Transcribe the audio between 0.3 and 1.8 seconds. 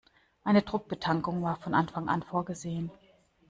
Eine Druckbetankung war von